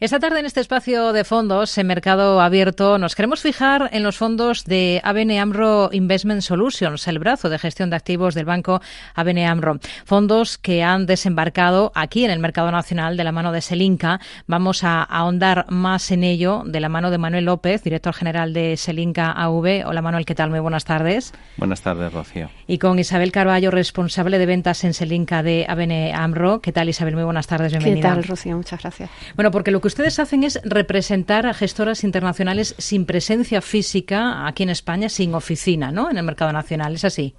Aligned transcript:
Esta 0.00 0.18
tarde 0.18 0.40
en 0.40 0.46
este 0.46 0.58
espacio 0.60 1.12
de 1.12 1.22
fondos 1.22 1.78
en 1.78 1.86
mercado 1.86 2.40
abierto 2.40 2.98
nos 2.98 3.14
queremos 3.14 3.40
fijar 3.40 3.90
en 3.92 4.02
los 4.02 4.16
fondos 4.16 4.64
de 4.64 5.00
ABN 5.04 5.38
AMRO 5.38 5.90
Investment 5.92 6.42
Solutions, 6.42 7.06
el 7.06 7.20
brazo 7.20 7.48
de 7.48 7.60
gestión 7.60 7.90
de 7.90 7.96
activos 7.96 8.34
del 8.34 8.44
banco 8.44 8.82
ABN 9.14 9.46
AMRO. 9.46 9.78
Fondos 10.04 10.58
que 10.58 10.82
han 10.82 11.06
desembarcado 11.06 11.92
aquí 11.94 12.24
en 12.24 12.32
el 12.32 12.40
mercado 12.40 12.72
nacional 12.72 13.16
de 13.16 13.22
la 13.22 13.30
mano 13.30 13.52
de 13.52 13.60
Selinca. 13.60 14.18
Vamos 14.48 14.82
a 14.82 15.00
ahondar 15.00 15.66
más 15.68 16.10
en 16.10 16.24
ello 16.24 16.64
de 16.66 16.80
la 16.80 16.88
mano 16.88 17.12
de 17.12 17.18
Manuel 17.18 17.44
López, 17.44 17.84
director 17.84 18.14
general 18.14 18.52
de 18.52 18.76
Selinca 18.76 19.30
AV. 19.30 19.86
Hola 19.86 20.02
Manuel, 20.02 20.26
¿qué 20.26 20.34
tal? 20.34 20.50
Muy 20.50 20.58
buenas 20.58 20.84
tardes. 20.84 21.32
Buenas 21.56 21.82
tardes, 21.82 22.12
Rocío. 22.12 22.50
Y 22.66 22.78
con 22.78 22.98
Isabel 22.98 23.30
Carballo, 23.30 23.70
responsable 23.70 24.38
de 24.38 24.46
ventas 24.46 24.82
en 24.82 24.92
Selinca 24.92 25.44
de 25.44 25.66
ABN 25.68 26.12
AMRO. 26.16 26.60
¿Qué 26.60 26.72
tal 26.72 26.88
Isabel? 26.88 27.14
Muy 27.14 27.22
buenas 27.22 27.46
tardes, 27.46 27.70
bienvenida. 27.70 28.08
¿Qué 28.08 28.14
tal, 28.16 28.24
Rocío? 28.24 28.56
Muchas 28.56 28.82
gracias. 28.82 29.08
Bueno, 29.36 29.52
porque 29.52 29.70
lo 29.70 29.83
que 29.84 29.88
ustedes 29.88 30.18
hacen 30.18 30.44
es 30.44 30.58
representar 30.64 31.44
a 31.44 31.52
gestoras 31.52 32.04
internacionales 32.04 32.74
sin 32.78 33.04
presencia 33.04 33.60
física 33.60 34.46
aquí 34.46 34.62
en 34.62 34.70
España, 34.70 35.10
sin 35.10 35.34
oficina, 35.34 35.92
¿no? 35.92 36.10
En 36.10 36.16
el 36.16 36.24
mercado 36.24 36.54
nacional, 36.54 36.94
¿es 36.94 37.04
así? 37.04 37.34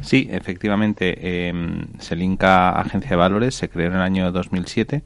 Sí, 0.00 0.26
efectivamente. 0.30 1.14
Eh, 1.20 1.52
Selinca 1.98 2.70
Agencia 2.70 3.10
de 3.10 3.16
Valores 3.16 3.54
se 3.54 3.68
creó 3.68 3.88
en 3.88 3.96
el 3.96 4.00
año 4.00 4.32
2007 4.32 5.02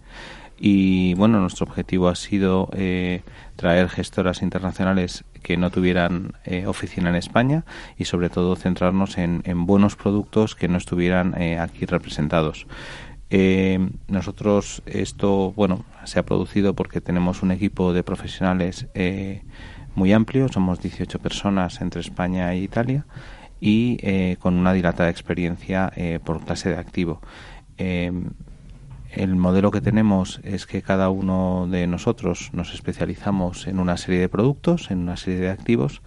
y 0.57 1.15
bueno, 1.15 1.41
nuestro 1.41 1.67
objetivo 1.67 2.09
ha 2.09 2.15
sido 2.15 2.69
eh, 2.75 3.23
traer 3.57 3.89
gestoras 3.89 4.41
internacionales 4.41 5.25
que 5.43 5.57
no 5.57 5.71
tuvieran 5.71 6.35
eh, 6.45 6.67
oficina 6.67 7.11
en 7.11 7.17
España 7.17 7.65
y 7.99 8.05
sobre 8.05 8.31
todo 8.31 8.55
centrarnos 8.55 9.19
en, 9.19 9.43
en 9.47 9.67
buenos 9.67 9.97
productos 9.97 10.55
que 10.55 10.69
no 10.69 10.79
estuvieran 10.79 11.35
eh, 11.41 11.59
aquí 11.59 11.87
representados. 11.87 12.67
Eh, 13.37 13.81
nosotros 14.07 14.81
esto, 14.87 15.53
bueno, 15.57 15.85
se 16.05 16.21
ha 16.21 16.25
producido 16.25 16.75
porque 16.75 17.01
tenemos 17.01 17.43
un 17.43 17.51
equipo 17.51 17.93
de 17.93 18.05
profesionales 18.05 18.87
eh, 18.95 19.43
muy 19.97 20.13
amplio, 20.13 20.47
somos 20.47 20.81
18 20.81 21.19
personas 21.19 21.81
entre 21.81 22.01
España 22.01 22.53
e 22.53 22.59
Italia 22.59 23.07
y 23.61 23.99
eh, 24.03 24.37
con 24.39 24.55
una 24.55 24.73
dilatada 24.73 25.11
experiencia 25.11 25.93
eh, 25.97 26.21
por 26.25 26.45
clase 26.45 26.69
de 26.69 26.77
activo. 26.77 27.21
El 27.77 29.35
modelo 29.35 29.73
que 29.73 29.81
tenemos 29.81 30.41
es 30.45 30.65
que 30.67 30.83
cada 30.83 31.09
uno 31.09 31.67
de 31.69 31.89
nosotros 31.89 32.51
nos 32.53 32.73
especializamos 32.73 33.67
en 33.67 33.81
una 33.81 33.97
serie 33.97 34.21
de 34.21 34.29
productos, 34.29 34.93
en 34.93 34.99
una 34.99 35.17
serie 35.17 35.41
de 35.41 35.51
activos 35.51 36.03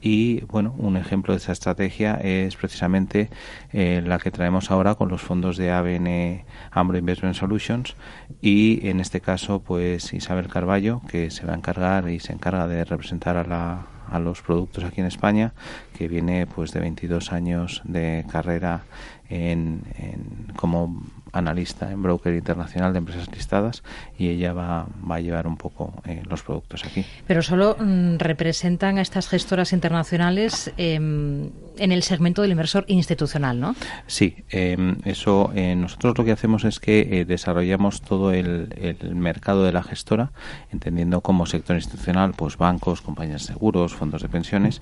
y 0.00 0.42
bueno, 0.42 0.74
un 0.78 0.96
ejemplo 0.96 1.34
de 1.34 1.38
esa 1.38 1.52
estrategia 1.52 2.14
es 2.14 2.56
precisamente 2.56 3.30
eh, 3.72 4.02
la 4.04 4.18
que 4.18 4.30
traemos 4.30 4.70
ahora 4.70 4.94
con 4.94 5.08
los 5.08 5.22
fondos 5.22 5.56
de 5.56 5.70
ABN 5.70 6.44
AMRO 6.70 6.98
Investment 6.98 7.34
Solutions 7.34 7.96
y 8.40 8.86
en 8.88 9.00
este 9.00 9.20
caso 9.20 9.60
pues 9.60 10.12
Isabel 10.12 10.48
Carballo 10.48 11.02
que 11.08 11.30
se 11.30 11.46
va 11.46 11.52
a 11.52 11.56
encargar 11.56 12.08
y 12.08 12.20
se 12.20 12.32
encarga 12.32 12.66
de 12.66 12.84
representar 12.84 13.36
a 13.36 13.44
la 13.44 13.86
a 14.10 14.18
los 14.18 14.42
productos 14.42 14.84
aquí 14.84 15.00
en 15.00 15.06
España, 15.06 15.52
que 15.96 16.08
viene 16.08 16.46
pues 16.46 16.72
de 16.72 16.80
22 16.80 17.32
años 17.32 17.82
de 17.84 18.24
carrera 18.30 18.84
en, 19.28 19.82
en, 19.98 20.54
como 20.56 21.02
analista 21.32 21.90
en 21.92 22.02
broker 22.02 22.34
internacional 22.34 22.92
de 22.92 22.98
empresas 22.98 23.30
listadas 23.30 23.82
y 24.18 24.28
ella 24.28 24.52
va, 24.52 24.86
va 25.08 25.16
a 25.16 25.20
llevar 25.20 25.46
un 25.46 25.56
poco 25.56 25.92
eh, 26.04 26.22
los 26.28 26.42
productos 26.42 26.84
aquí. 26.84 27.04
Pero 27.26 27.42
solo 27.42 27.76
mm, 27.78 28.16
representan 28.16 28.98
a 28.98 29.02
estas 29.02 29.28
gestoras 29.28 29.72
internacionales 29.72 30.72
eh, 30.78 30.94
en 30.94 31.92
el 31.92 32.02
segmento 32.02 32.42
del 32.42 32.52
inversor 32.52 32.84
institucional, 32.88 33.60
¿no? 33.60 33.74
Sí, 34.06 34.36
eh, 34.50 34.76
eso 35.04 35.52
nosotros 35.54 36.18
lo 36.18 36.24
que 36.24 36.32
hacemos 36.32 36.64
es 36.64 36.80
que 36.80 37.20
eh, 37.20 37.24
desarrollamos 37.24 38.02
todo 38.02 38.32
el, 38.32 38.74
el, 38.76 39.14
mercado 39.14 39.64
de 39.64 39.72
la 39.72 39.82
gestora, 39.82 40.30
entendiendo 40.72 41.20
como 41.20 41.46
sector 41.46 41.76
institucional, 41.76 42.34
pues 42.36 42.56
bancos, 42.56 43.00
compañías 43.00 43.46
de 43.46 43.52
seguros, 43.54 43.94
fondos 43.94 44.22
de 44.22 44.28
pensiones, 44.28 44.80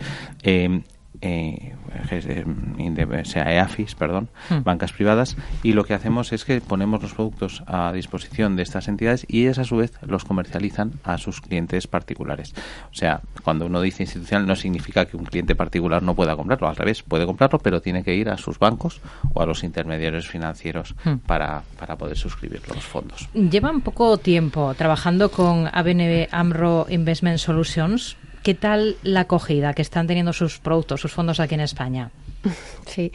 eh, 1.21 1.75
eh, 2.11 3.23
sea 3.25 3.53
EAFIS, 3.53 3.95
perdón, 3.95 4.29
hmm. 4.51 4.63
bancas 4.63 4.93
privadas, 4.93 5.37
y 5.63 5.73
lo 5.73 5.85
que 5.85 5.95
hacemos 5.95 6.33
es 6.33 6.45
que 6.45 6.61
ponemos 6.61 7.03
los 7.03 7.15
productos 7.15 7.63
a 7.67 7.93
disposición 7.93 8.57
de 8.57 8.63
estas 8.63 8.89
entidades 8.89 9.25
y 9.29 9.43
ellas 9.43 9.59
a 9.59 9.65
su 9.65 9.77
vez 9.77 9.93
los 10.03 10.25
comercializan 10.25 10.93
a 11.05 11.19
sus 11.19 11.41
clientes 11.41 11.87
particulares. 11.87 12.55
O 12.91 12.95
sea, 12.95 13.21
cuando 13.43 13.67
uno 13.67 13.81
dice 13.81 14.03
institucional 14.03 14.47
no 14.47 14.57
significa 14.57 15.07
que 15.07 15.17
un 15.17 15.25
cliente 15.25 15.55
particular 15.55 16.03
no 16.03 16.15
pueda 16.15 16.37
comprarlo, 16.37 16.69
al 16.69 16.77
revés, 16.77 17.03
puede 17.03 17.27
comprarlo, 17.27 17.59
pero 17.59 17.81
tiene 17.81 18.03
que 18.03 18.15
ir 18.15 18.29
a 18.29 18.37
sus 18.37 18.59
bancos 18.59 19.01
o 19.33 19.43
a 19.43 19.47
los 19.47 19.65
intermediarios 19.65 20.29
financieros 20.29 20.95
hmm. 21.05 21.17
para, 21.27 21.63
para 21.79 21.97
poder 21.97 22.17
suscribir 22.17 22.63
los 22.69 22.85
fondos. 22.85 23.29
Llevan 23.35 23.81
poco 23.81 24.19
tiempo 24.19 24.75
trabajando 24.75 25.31
con 25.31 25.69
ABN 25.73 26.29
AMRO 26.31 26.87
Investment 26.89 27.39
Solutions 27.39 28.17
¿Qué 28.47 28.55
tal 28.55 28.95
la 29.03 29.23
acogida 29.23 29.75
que 29.75 29.83
están 29.83 30.07
teniendo 30.07 30.33
sus 30.33 30.61
productos, 30.61 31.01
sus 31.01 31.13
fondos 31.13 31.41
aquí 31.41 31.57
en 31.57 31.63
España? 31.63 32.13
Sí, 32.87 33.13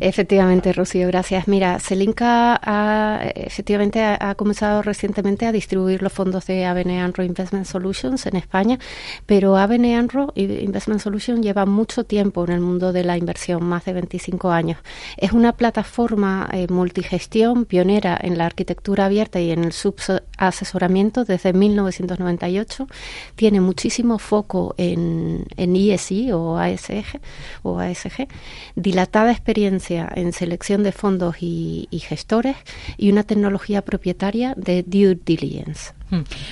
efectivamente, 0.00 0.72
Rocío, 0.72 1.06
gracias. 1.06 1.46
Mira, 1.46 1.78
Selinca 1.78 2.58
ha, 2.62 3.20
efectivamente 3.34 4.02
ha, 4.02 4.34
comenzado 4.34 4.82
recientemente 4.82 5.46
a 5.46 5.52
distribuir 5.52 6.02
los 6.02 6.12
fondos 6.12 6.46
de 6.46 6.66
ABN 6.66 6.98
AMRO 6.98 7.22
Investment 7.22 7.66
Solutions 7.66 8.26
en 8.26 8.36
España, 8.36 8.78
pero 9.24 9.56
ABN 9.56 9.94
AMRO 9.94 10.32
Investment 10.34 11.00
Solutions 11.00 11.40
lleva 11.40 11.66
mucho 11.66 12.04
tiempo 12.04 12.44
en 12.44 12.52
el 12.52 12.60
mundo 12.60 12.92
de 12.92 13.04
la 13.04 13.16
inversión, 13.16 13.64
más 13.64 13.84
de 13.84 13.92
25 13.92 14.50
años. 14.50 14.78
Es 15.16 15.32
una 15.32 15.52
plataforma 15.52 16.48
eh, 16.52 16.66
multigestión 16.68 17.64
pionera 17.64 18.18
en 18.20 18.36
la 18.36 18.46
arquitectura 18.46 19.06
abierta 19.06 19.40
y 19.40 19.52
en 19.52 19.64
el 19.64 19.72
subasesoramiento 19.72 21.24
desde 21.24 21.52
1998. 21.52 22.88
Tiene 23.36 23.60
muchísimo 23.60 24.18
foco 24.18 24.74
en, 24.78 25.46
en 25.56 25.76
ESI 25.76 26.32
o 26.32 26.56
ASG, 26.58 27.20
o 27.62 27.78
ASG 27.78 28.26
dilatada 28.74 29.32
experiencia 29.32 30.08
en 30.14 30.32
selección 30.32 30.82
de 30.82 30.92
fondos 30.92 31.36
y, 31.40 31.88
gestores 31.92 32.56
y 32.96 33.10
una 33.10 33.22
tecnología 33.22 33.82
propietaria 33.82 34.54
de 34.56 34.82
due 34.82 35.18
diligence. 35.24 35.92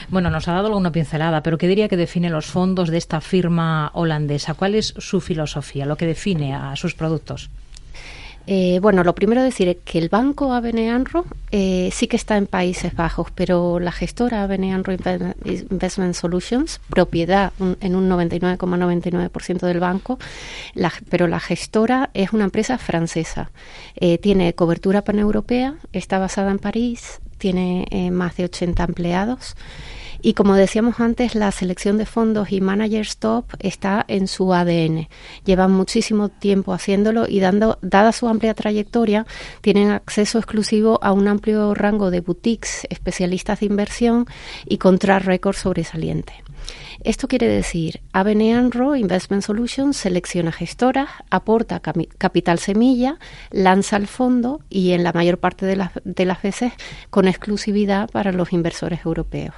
Bueno, 0.09 0.31
nos 0.31 0.49
ha 0.49 0.53
dado 0.53 0.69
alguna 0.69 0.91
pincelada, 0.91 1.43
pero 1.43 1.59
¿qué 1.59 1.69
diría 1.69 1.89
que 1.89 1.97
define 1.97 2.31
los 2.31 2.47
fondos 2.47 2.89
de 2.89 2.97
esta 2.97 3.21
firma 3.21 3.91
holandesa? 3.95 4.55
¿Cuál 4.55 4.75
es 4.75 4.95
su 4.97 5.21
filosofía, 5.21 5.85
lo 5.85 5.97
que 5.97 6.07
define 6.07 6.55
a 6.55 6.75
sus 6.77 6.95
productos? 6.95 7.51
Eh, 8.47 8.79
bueno, 8.81 9.05
lo 9.05 9.15
primero 9.15 9.43
decir 9.43 9.79
que 9.85 9.99
el 9.99 10.09
banco 10.09 10.53
ABN 10.53 10.89
AMRO 10.89 11.25
eh, 11.51 11.91
sí 11.93 12.07
que 12.09 12.17
está 12.17 12.37
en 12.37 12.47
Países 12.47 12.95
Bajos, 12.95 13.29
pero 13.35 13.79
la 13.79 13.93
gestora 13.93 14.43
ABN 14.43 14.73
AMRO 14.73 14.95
Investment 15.45 16.15
Solutions, 16.15 16.81
propiedad 16.89 17.53
un, 17.59 17.77
en 17.81 17.95
un 17.95 18.09
99,99% 18.09 19.31
,99 19.31 19.61
del 19.61 19.81
banco, 19.81 20.19
la, 20.75 20.93
pero 21.09 21.27
la 21.27 21.41
gestora 21.41 22.11
es 22.15 22.33
una 22.33 22.45
empresa 22.45 22.79
francesa. 22.79 23.51
Eh, 23.97 24.19
tiene 24.19 24.55
cobertura 24.55 25.03
paneuropea, 25.03 25.77
está 25.93 26.19
basada 26.19 26.51
en 26.51 26.59
París, 26.59 27.21
tiene 27.39 27.87
eh, 27.91 28.11
más 28.11 28.37
de 28.37 28.45
80 28.45 28.85
empleados. 28.85 29.57
Y 30.23 30.35
como 30.35 30.55
decíamos 30.55 31.01
antes, 31.01 31.35
la 31.35 31.51
selección 31.51 31.97
de 31.97 32.07
fondos 32.07 32.53
y 32.53 32.61
managers 32.61 33.17
top 33.17 33.47
está 33.59 34.05
en 34.09 34.29
su 34.29 34.53
ADN. 34.53 35.09
Llevan 35.45 35.73
muchísimo 35.73 36.29
tiempo 36.29 36.73
haciéndolo 36.73 37.27
y 37.29 37.41
dando, 37.41 37.79
dada 37.81 38.13
su 38.13 38.29
amplia 38.29 38.55
trayectoria, 38.55 39.27
tienen 39.63 39.91
acceso 39.91 40.39
exclusivo 40.39 40.99
a 41.03 41.13
un 41.13 41.29
amplio 41.29 41.75
rango 41.75 42.11
de 42.11 42.21
boutiques, 42.21 42.87
especialistas 42.91 43.61
de 43.61 43.67
inversión 43.67 44.27
y 44.67 44.79
contra 44.79 45.19
récord 45.19 45.57
sobresaliente. 45.57 46.35
Esto 47.03 47.29
quiere 47.29 47.49
decir, 47.49 48.01
ABN 48.13 48.53
AMRO 48.53 48.95
Investment 48.95 49.43
Solutions 49.43 49.97
selecciona 49.97 50.53
gestoras, 50.53 51.09
aporta 51.31 51.81
capital 51.81 52.59
semilla, 52.59 53.19
lanza 53.51 53.97
el 53.97 54.07
fondo 54.07 54.61
y 54.69 54.93
en 54.93 55.03
la 55.03 55.13
mayor 55.13 55.39
parte 55.39 55.65
de 55.65 55.77
las, 55.77 55.93
de 56.05 56.25
las 56.27 56.43
veces 56.43 56.73
con 57.09 57.27
exclusividad 57.27 58.11
para 58.11 58.33
los 58.33 58.53
inversores 58.53 59.05
europeos. 59.07 59.55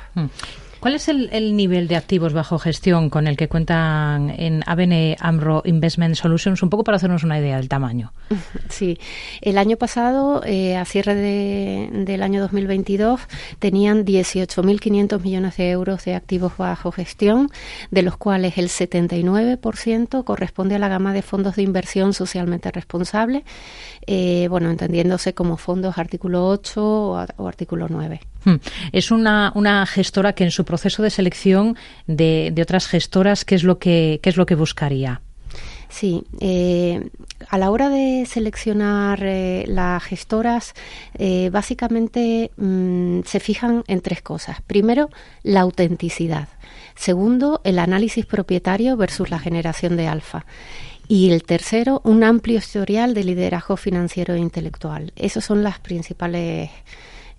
¿Cuál 0.83 0.97
es 0.97 1.07
el, 1.07 1.29
el, 1.31 1.55
nivel 1.55 1.87
de 1.87 1.95
activos 1.95 2.33
bajo 2.33 2.59
gestión 2.59 3.09
con 3.09 3.29
el 3.29 3.37
que 3.37 3.47
cuentan 3.47 4.31
en 4.31 4.65
ABN 4.67 5.15
AMRO 5.21 5.63
Investment 5.65 6.17
Solutions? 6.17 6.61
Un 6.61 6.71
poco 6.71 6.83
para 6.83 6.97
hacernos 6.97 7.23
una 7.23 7.39
idea 7.39 7.57
del 7.59 7.69
tamaño. 7.69 8.13
Sí, 8.69 8.99
el 9.43 9.59
año 9.59 9.77
pasado, 9.77 10.43
eh, 10.45 10.77
a 10.77 10.85
cierre 10.85 11.15
de, 11.15 11.89
del 11.93 12.23
año 12.25 12.41
2022, 12.41 13.21
tenían 13.61 14.05
18.500 14.05 15.23
millones 15.23 15.57
de 15.57 15.71
euros 15.71 16.05
de 16.05 16.17
activos 16.17 16.57
bajo 16.57 16.91
gestión, 16.91 17.51
de 17.93 18.03
los 18.03 18.17
cuales 18.17 18.59
el 18.59 18.69
79% 18.69 20.25
corresponde 20.25 20.75
a 20.75 20.79
la 20.81 20.89
gama 20.89 21.13
de 21.13 21.23
fondos 21.23 21.55
de 21.55 21.63
inversión 21.63 22.13
socialmente 22.13 22.73
responsable, 22.73 23.45
eh, 24.09 24.49
bueno, 24.51 24.69
entendiéndose 24.69 25.33
como 25.33 25.59
fondos 25.59 25.97
artículo 25.97 26.49
8 26.49 26.83
o, 26.83 27.27
o 27.37 27.47
artículo 27.47 27.87
9. 27.89 28.32
Hmm. 28.45 28.57
Es 28.93 29.11
una, 29.11 29.53
una 29.55 29.87
gestora 29.87 30.33
que 30.33 30.45
en 30.45 30.51
su 30.51 30.65
proceso 30.65 31.03
de 31.03 31.11
selección 31.11 31.77
de, 32.07 32.51
de 32.53 32.63
otras 32.63 32.87
gestoras, 32.87 33.45
¿qué 33.45 33.55
es 33.55 33.65
lo 33.65 33.79
que, 33.79 34.21
qué 34.23 34.31
es 34.31 34.37
lo 34.37 34.47
que 34.47 34.55
buscaría? 34.55 35.21
Sí, 35.93 36.25
eh, 36.41 37.11
a 37.51 37.59
la 37.59 37.71
hora 37.71 37.91
de 37.91 38.25
seleccionar 38.25 39.23
eh, 39.23 39.67
las 39.69 40.03
gestoras, 40.03 40.73
eh, 41.19 41.51
básicamente 41.53 42.51
mm, 42.57 43.21
se 43.27 43.41
fijan 43.41 43.85
en 43.89 44.01
tres 44.01 44.23
cosas. 44.23 44.63
Primero, 44.63 45.11
la 45.43 45.61
autenticidad. 45.61 46.49
Segundo, 46.95 47.61
el 47.65 47.79
análisis 47.79 48.25
propietario 48.25 48.97
versus 48.97 49.29
la 49.29 49.39
generación 49.39 49.99
de 49.99 50.09
alfa. 50.09 50.47
Y 51.09 51.31
el 51.31 51.43
tercero, 51.43 52.01
un 52.05 52.25
amplio 52.25 52.57
historial 52.57 53.13
de 53.13 53.25
liderazgo 53.25 53.77
financiero 53.77 54.33
e 54.33 54.39
intelectual. 54.39 55.13
Esas 55.15 55.45
son 55.45 55.63
las 55.63 55.79
principales 55.79 56.71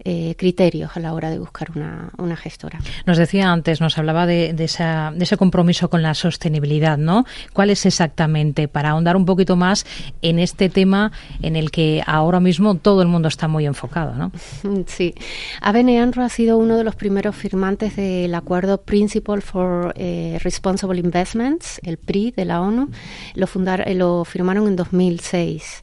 eh, 0.06 0.36
criterios 0.38 0.96
a 0.96 1.00
la 1.00 1.14
hora 1.14 1.30
de 1.30 1.40
buscar 1.40 1.72
una, 1.76 2.10
una, 2.18 2.36
gestora. 2.36 2.80
Nos 3.06 3.18
decía 3.18 3.52
antes, 3.52 3.82
nos 3.82 3.98
hablaba 3.98 4.26
de, 4.26 4.54
de, 4.54 4.66
esa, 4.66 5.12
de, 5.16 5.24
ese 5.24 5.38
compromiso 5.38 5.90
con 5.90 6.02
la 6.02 6.14
sostenibilidad, 6.14 6.98
¿no? 6.98 7.26
¿Cuál 7.54 7.70
es 7.70 7.86
exactamente 7.86 8.68
para 8.68 8.90
ahondar 8.90 9.16
un 9.16 9.26
poquito 9.26 9.56
más 9.56 9.86
en 10.22 10.40
este 10.40 10.70
tema 10.70 11.12
en 11.42 11.56
el 11.56 11.72
que 11.72 12.04
ahora 12.06 12.40
mismo 12.40 12.76
todo 12.76 13.02
el 13.02 13.08
mundo 13.08 13.28
está 13.28 13.48
muy 13.48 13.66
enfocado, 13.66 14.14
¿no? 14.16 14.32
Sí, 14.88 15.14
ABN 15.62 15.98
AMRO 15.98 16.24
ha 16.24 16.30
sido 16.30 16.58
uno 16.58 16.78
de 16.78 16.84
los 16.84 16.96
primeros 16.96 17.36
firmantes 17.36 17.96
del 17.96 18.34
acuerdo 18.36 18.82
Principle 18.82 19.42
for 19.42 19.94
eh, 19.98 20.38
Responsible 20.42 21.00
Investments, 21.00 21.80
el 21.84 21.98
PRI 21.98 22.32
de 22.32 22.46
la 22.46 22.62
ONU. 22.62 22.90
Lo, 23.36 23.48
fundar, 23.48 23.88
eh, 23.88 23.96
lo 23.96 24.26
firmaron 24.26 24.68
en 24.68 24.76
2006. 24.76 25.82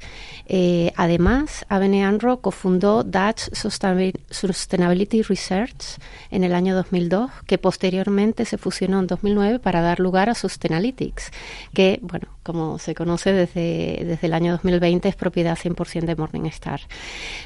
Eh, 0.52 0.92
además, 0.96 1.64
ABN 1.68 2.02
AMRO 2.02 2.40
cofundó 2.40 3.04
Dutch 3.04 3.50
Sustainability 3.52 5.22
Research 5.22 6.00
en 6.32 6.42
el 6.42 6.54
año 6.54 6.74
2002, 6.74 7.30
que 7.46 7.56
posteriormente 7.56 8.44
se 8.44 8.58
fusionó 8.58 8.98
en 8.98 9.06
2009 9.06 9.60
para 9.60 9.80
dar 9.80 10.00
lugar 10.00 10.28
a 10.28 10.34
Sustainalytics, 10.34 11.30
que, 11.72 12.00
bueno, 12.02 12.26
como 12.42 12.80
se 12.80 12.96
conoce 12.96 13.32
desde, 13.32 14.02
desde 14.04 14.26
el 14.26 14.34
año 14.34 14.50
2020, 14.50 15.08
es 15.08 15.14
propiedad 15.14 15.56
100% 15.56 16.04
de 16.04 16.16
Morningstar. 16.16 16.80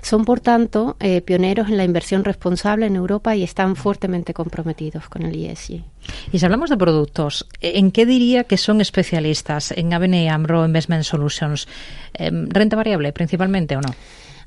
Son, 0.01 0.25
por 0.25 0.41
tanto, 0.41 0.97
eh, 0.99 1.21
pioneros 1.21 1.69
en 1.69 1.77
la 1.77 1.85
inversión 1.85 2.25
responsable 2.25 2.87
en 2.87 2.97
Europa 2.97 3.37
y 3.37 3.43
están 3.43 3.77
fuertemente 3.77 4.33
comprometidos 4.33 5.11
con 5.11 5.25
el 5.25 5.45
ESG. 5.45 5.85
Y 6.33 6.39
si 6.39 6.45
hablamos 6.45 6.71
de 6.71 6.79
productos, 6.79 7.47
¿en 7.61 7.91
qué 7.91 8.07
diría 8.07 8.45
que 8.45 8.57
son 8.57 8.81
especialistas 8.81 9.73
en 9.73 9.93
ABN 9.93 10.29
AMRO 10.31 10.65
Investment 10.65 11.05
Solutions? 11.05 11.69
Em, 12.15 12.49
¿Renta 12.49 12.77
variable 12.77 12.94
principalmente 13.13 13.77
o 13.77 13.81
no? 13.81 13.95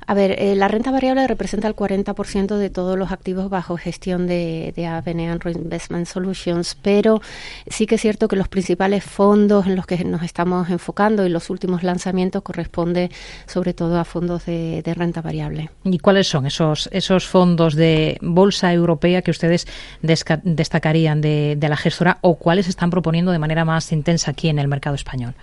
A 0.06 0.14
ver, 0.14 0.36
eh, 0.38 0.54
la 0.54 0.68
renta 0.68 0.90
variable 0.90 1.26
representa 1.26 1.68
el 1.68 1.76
40% 1.76 2.56
de 2.56 2.70
todos 2.70 2.98
los 2.98 3.12
activos 3.12 3.50
bajo 3.50 3.76
gestión 3.76 4.26
de, 4.26 4.72
de 4.74 4.86
ABN 4.86 5.20
Investment 5.20 6.06
Solutions, 6.06 6.76
pero 6.80 7.20
sí 7.66 7.86
que 7.86 7.96
es 7.96 8.00
cierto 8.00 8.28
que 8.28 8.36
los 8.36 8.48
principales 8.48 9.04
fondos 9.04 9.66
en 9.66 9.76
los 9.76 9.86
que 9.86 10.02
nos 10.04 10.22
estamos 10.22 10.70
enfocando 10.70 11.26
y 11.26 11.28
los 11.28 11.50
últimos 11.50 11.82
lanzamientos 11.82 12.42
corresponde 12.42 13.10
sobre 13.46 13.74
todo 13.74 13.98
a 13.98 14.04
fondos 14.04 14.46
de, 14.46 14.82
de 14.82 14.94
renta 14.94 15.20
variable. 15.20 15.70
¿Y 15.84 15.98
cuáles 15.98 16.28
son 16.28 16.46
esos, 16.46 16.88
esos 16.92 17.26
fondos 17.26 17.74
de 17.74 18.18
bolsa 18.20 18.72
europea 18.72 19.22
que 19.22 19.30
ustedes 19.30 19.66
destacarían 20.00 21.20
de, 21.20 21.56
de, 21.58 21.68
la 21.68 21.76
gestora 21.76 22.18
o 22.22 22.36
cuáles 22.36 22.68
están 22.68 22.90
proponiendo 22.90 23.32
de 23.32 23.38
manera 23.38 23.64
más 23.64 23.92
intensa 23.92 24.30
aquí 24.30 24.48
en 24.48 24.58
el 24.58 24.68
mercado 24.68 24.94
español? 24.94 25.34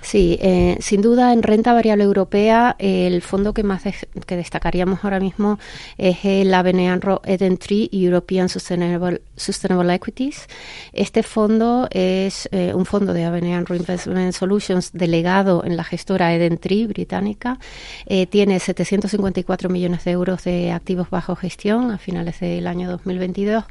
Sí, 0.00 0.38
eh, 0.40 0.76
sin 0.80 1.02
duda 1.02 1.32
en 1.32 1.42
renta 1.42 1.72
variable 1.72 2.04
europea 2.04 2.76
el 2.78 3.22
fondo 3.22 3.52
que 3.52 3.62
más 3.62 3.82
que 4.26 4.36
destacaríamos 4.36 5.04
ahora 5.04 5.20
mismo 5.20 5.58
es 5.96 6.18
el 6.24 6.52
ABN 6.52 6.88
AMRO 6.88 7.22
Eden 7.24 7.56
Tree 7.56 7.88
European 7.92 8.48
Sustainable, 8.48 9.22
Sustainable 9.36 9.94
Equities. 9.94 10.46
Este 10.92 11.22
fondo 11.22 11.88
es 11.90 12.48
eh, 12.52 12.72
un 12.74 12.84
fondo 12.84 13.12
de 13.12 13.24
ABN 13.24 13.54
AMRO 13.54 13.74
Investment 13.74 14.34
Solutions 14.34 14.92
delegado 14.92 15.64
en 15.64 15.76
la 15.76 15.84
gestora 15.84 16.34
Eden 16.34 16.58
Tree 16.58 16.86
británica. 16.86 17.58
Eh, 18.06 18.26
tiene 18.26 18.60
754 18.60 19.68
millones 19.68 20.04
de 20.04 20.10
euros 20.10 20.44
de 20.44 20.72
activos 20.72 21.10
bajo 21.10 21.34
gestión 21.36 21.90
a 21.90 21.98
finales 21.98 22.40
del 22.40 22.66
año 22.66 22.90
2022 22.90 23.64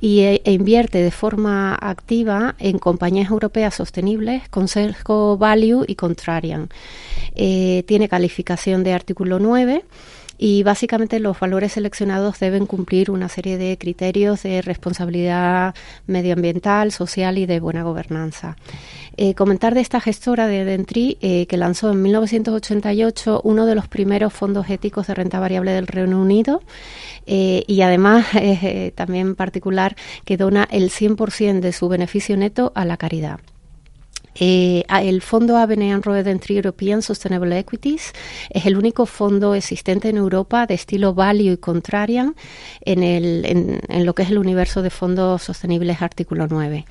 y 0.00 0.20
e, 0.20 0.42
e 0.44 0.52
invierte 0.52 0.98
de 0.98 1.10
forma 1.10 1.74
activa 1.74 2.54
en 2.58 2.78
compañías 2.78 3.30
europeas 3.30 3.74
sostenibles 3.74 4.48
con 4.48 4.68
sesgo 4.68 5.36
value 5.36 5.84
y 5.86 5.94
contrarian. 5.94 6.68
Eh, 7.34 7.84
tiene 7.86 8.08
calificación 8.08 8.82
de 8.84 8.92
artículo 8.92 9.38
9 9.38 9.69
y 10.42 10.62
básicamente 10.62 11.20
los 11.20 11.38
valores 11.38 11.72
seleccionados 11.72 12.40
deben 12.40 12.64
cumplir 12.64 13.10
una 13.10 13.28
serie 13.28 13.58
de 13.58 13.76
criterios 13.76 14.42
de 14.42 14.62
responsabilidad 14.62 15.74
medioambiental, 16.06 16.92
social 16.92 17.36
y 17.36 17.44
de 17.44 17.60
buena 17.60 17.82
gobernanza. 17.82 18.56
Eh, 19.18 19.34
comentar 19.34 19.74
de 19.74 19.82
esta 19.82 20.00
gestora 20.00 20.46
de 20.46 20.64
Dentri 20.64 21.18
eh, 21.20 21.44
que 21.44 21.58
lanzó 21.58 21.92
en 21.92 22.00
1988 22.00 23.42
uno 23.44 23.66
de 23.66 23.74
los 23.74 23.86
primeros 23.86 24.32
fondos 24.32 24.70
éticos 24.70 25.08
de 25.08 25.14
renta 25.14 25.40
variable 25.40 25.72
del 25.72 25.86
Reino 25.86 26.18
Unido 26.18 26.62
eh, 27.26 27.62
y 27.66 27.82
además 27.82 28.26
también 28.94 29.34
particular 29.34 29.94
que 30.24 30.38
dona 30.38 30.66
el 30.70 30.88
100% 30.88 31.60
de 31.60 31.72
su 31.72 31.86
beneficio 31.90 32.34
neto 32.38 32.72
a 32.74 32.86
la 32.86 32.96
caridad. 32.96 33.40
Eh, 34.34 34.84
el 34.88 35.22
fondo 35.22 35.56
ABN 35.56 35.92
AMRO 35.92 36.14
Tree 36.40 36.56
European 36.56 37.02
Sustainable 37.02 37.58
Equities 37.58 38.12
es 38.50 38.66
el 38.66 38.76
único 38.76 39.06
fondo 39.06 39.54
existente 39.54 40.08
en 40.08 40.16
Europa 40.16 40.66
de 40.66 40.74
estilo 40.74 41.14
value 41.14 41.52
y 41.52 41.56
contrarian 41.56 42.36
en, 42.82 43.02
el, 43.02 43.44
en, 43.44 43.80
en 43.88 44.06
lo 44.06 44.14
que 44.14 44.22
es 44.22 44.30
el 44.30 44.38
universo 44.38 44.82
de 44.82 44.90
fondos 44.90 45.42
sostenibles 45.42 46.00
artículo 46.02 46.46
9. 46.48 46.84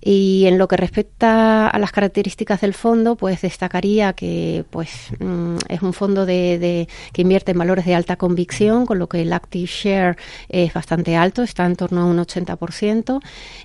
Y 0.00 0.46
en 0.46 0.58
lo 0.58 0.68
que 0.68 0.76
respecta 0.76 1.68
a 1.68 1.78
las 1.78 1.92
características 1.92 2.60
del 2.60 2.74
fondo, 2.74 3.16
pues 3.16 3.42
destacaría 3.42 4.12
que 4.12 4.64
pues 4.70 5.10
mm, 5.18 5.56
es 5.68 5.82
un 5.82 5.92
fondo 5.92 6.26
de, 6.26 6.58
de, 6.58 6.88
que 7.12 7.22
invierte 7.22 7.52
en 7.52 7.58
valores 7.58 7.84
de 7.84 7.94
alta 7.94 8.16
convicción, 8.16 8.86
con 8.86 8.98
lo 8.98 9.08
que 9.08 9.22
el 9.22 9.32
active 9.32 9.66
share 9.66 10.16
es 10.48 10.72
bastante 10.72 11.16
alto, 11.16 11.42
está 11.42 11.66
en 11.66 11.76
torno 11.76 12.02
a 12.02 12.04
un 12.06 12.18
80%. 12.18 13.20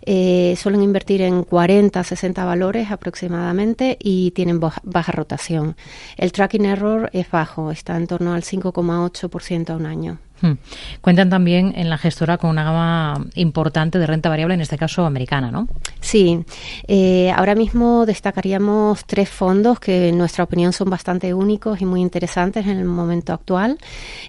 Eh, 0.06 0.56
suelen 0.58 0.84
invertir 0.84 1.22
en 1.22 1.44
40, 1.44 2.04
60 2.04 2.46
valores 2.46 2.92
aproximadamente 2.92 3.98
y 4.00 4.32
tienen 4.32 4.60
baja 4.60 5.12
rotación. 5.12 5.76
El 6.18 6.32
tracking 6.32 6.66
error 6.66 7.10
es 7.14 7.30
bajo, 7.30 7.72
está 7.72 7.98
en 7.98 8.08
torno 8.08 8.34
al 8.34 8.44
5,8% 8.44 9.70
a 9.70 9.76
un 9.76 9.86
año. 9.86 10.20
Hmm. 10.42 10.54
Cuentan 11.02 11.30
también 11.30 11.74
en 11.76 11.90
la 11.90 11.98
gestora 11.98 12.38
con 12.38 12.50
una 12.50 12.64
gama 12.64 13.26
importante 13.36 14.00
de 14.00 14.08
renta 14.08 14.30
variable, 14.30 14.56
en 14.56 14.62
este 14.62 14.78
caso 14.78 15.06
americana, 15.06 15.52
¿no? 15.52 15.68
Sí, 16.02 16.44
eh, 16.88 17.32
ahora 17.32 17.56
mismo 17.56 18.06
destacaríamos 18.06 19.06
tres 19.06 19.30
fondos 19.30 19.80
que 19.80 20.10
en 20.10 20.18
nuestra 20.18 20.44
opinión 20.44 20.74
son 20.74 20.90
bastante 20.90 21.34
únicos 21.34 21.82
y 21.82 21.86
muy 21.86 22.02
interesantes 22.02 22.66
en 22.66 22.78
el 22.78 22.86
momento 22.86 23.32
actual. 23.34 23.78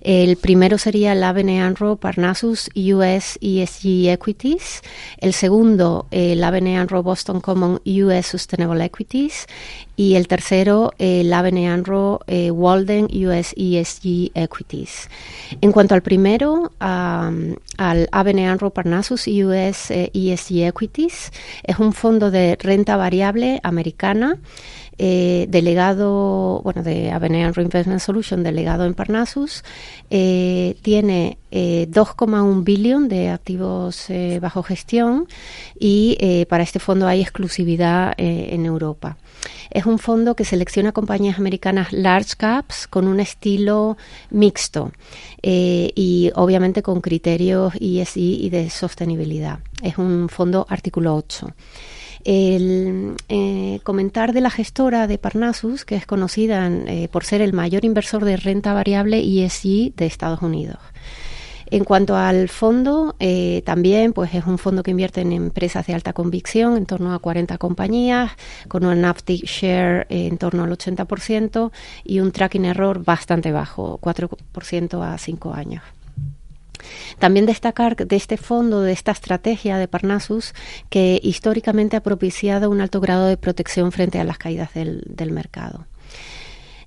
El 0.00 0.36
primero 0.36 0.78
sería 0.78 1.12
el 1.12 1.22
ABN 1.22 1.60
AMRO 1.60 1.96
Parnassus 1.96 2.70
US 2.76 3.38
ESG 3.40 4.10
Equities. 4.10 4.82
El 5.18 5.32
segundo, 5.32 6.06
el 6.10 6.42
ABN 6.42 6.76
AMRO 6.76 7.02
Boston 7.02 7.40
Common 7.40 7.80
US 7.84 8.26
Sustainable 8.26 8.84
Equities. 8.84 9.46
Y 9.96 10.16
el 10.16 10.26
tercero, 10.26 10.92
el 10.98 11.32
ABN 11.32 11.66
AMRO 11.68 12.20
eh, 12.26 12.50
Walden 12.50 13.06
US 13.26 13.54
ESG 13.56 14.32
Equities. 14.34 15.08
En 15.60 15.70
cuanto 15.70 15.93
al 15.94 16.02
primero, 16.02 16.72
um, 16.80 17.54
al 17.78 18.08
ABN 18.10 18.58
Parnassus 18.72 19.28
US 19.28 19.90
eh, 19.90 20.10
ESG 20.12 20.66
Equities. 20.66 21.32
Es 21.62 21.78
un 21.78 21.92
fondo 21.92 22.30
de 22.30 22.56
renta 22.60 22.96
variable 22.96 23.60
americana. 23.62 24.38
Eh, 24.98 25.46
delegado, 25.48 26.60
bueno, 26.62 26.82
de 26.82 27.10
ABN 27.10 27.44
AMRO 27.44 27.62
Investment 27.62 28.00
Solution, 28.00 28.42
delegado 28.42 28.84
en 28.84 28.94
Parnassus, 28.94 29.64
eh, 30.10 30.76
tiene 30.82 31.38
eh, 31.50 31.88
2,1 31.90 32.62
billón 32.64 33.08
de 33.08 33.30
activos 33.30 34.08
eh, 34.10 34.38
bajo 34.40 34.62
gestión 34.62 35.26
y 35.78 36.16
eh, 36.20 36.46
para 36.46 36.62
este 36.62 36.78
fondo 36.78 37.06
hay 37.06 37.20
exclusividad 37.20 38.14
eh, 38.16 38.50
en 38.52 38.66
Europa. 38.66 39.16
Es 39.70 39.86
un 39.86 39.98
fondo 39.98 40.36
que 40.36 40.44
selecciona 40.44 40.92
compañías 40.92 41.38
americanas 41.38 41.92
large 41.92 42.36
caps 42.36 42.86
con 42.86 43.08
un 43.08 43.20
estilo 43.20 43.96
mixto 44.30 44.92
eh, 45.42 45.90
y 45.94 46.30
obviamente 46.34 46.82
con 46.82 47.00
criterios 47.00 47.74
ESG 47.80 48.16
y 48.18 48.50
de 48.50 48.70
sostenibilidad. 48.70 49.58
Es 49.82 49.98
un 49.98 50.28
fondo 50.28 50.66
artículo 50.68 51.14
8 51.16 51.48
el 52.24 53.14
eh, 53.28 53.80
comentar 53.82 54.32
de 54.32 54.40
la 54.40 54.50
gestora 54.50 55.06
de 55.06 55.18
Parnassus, 55.18 55.84
que 55.84 55.96
es 55.96 56.06
conocida 56.06 56.68
eh, 56.68 57.08
por 57.10 57.24
ser 57.24 57.40
el 57.40 57.52
mayor 57.52 57.84
inversor 57.84 58.24
de 58.24 58.36
renta 58.36 58.72
variable 58.72 59.18
ESG 59.18 59.94
de 59.94 60.06
Estados 60.06 60.42
Unidos. 60.42 60.78
En 61.70 61.84
cuanto 61.84 62.16
al 62.16 62.48
fondo, 62.48 63.16
eh, 63.18 63.62
también 63.64 64.12
pues 64.12 64.34
es 64.34 64.46
un 64.46 64.58
fondo 64.58 64.82
que 64.82 64.90
invierte 64.90 65.22
en 65.22 65.32
empresas 65.32 65.86
de 65.86 65.94
alta 65.94 66.12
convicción, 66.12 66.76
en 66.76 66.86
torno 66.86 67.14
a 67.14 67.18
40 67.18 67.58
compañías, 67.58 68.32
con 68.68 68.84
un 68.84 69.04
uptick 69.04 69.44
share 69.44 70.06
eh, 70.08 70.28
en 70.28 70.38
torno 70.38 70.64
al 70.64 70.70
80% 70.70 71.72
y 72.04 72.20
un 72.20 72.32
tracking 72.32 72.64
error 72.64 73.02
bastante 73.02 73.50
bajo, 73.50 73.98
4% 74.00 75.02
a 75.02 75.18
5 75.18 75.54
años. 75.54 75.82
También 77.18 77.46
destacar 77.46 77.96
de 77.96 78.16
este 78.16 78.36
fondo, 78.36 78.82
de 78.82 78.92
esta 78.92 79.12
estrategia 79.12 79.78
de 79.78 79.88
Parnassus, 79.88 80.54
que 80.90 81.20
históricamente 81.22 81.96
ha 81.96 82.02
propiciado 82.02 82.70
un 82.70 82.80
alto 82.80 83.00
grado 83.00 83.26
de 83.26 83.36
protección 83.36 83.92
frente 83.92 84.18
a 84.18 84.24
las 84.24 84.38
caídas 84.38 84.74
del, 84.74 85.02
del 85.06 85.32
mercado. 85.32 85.86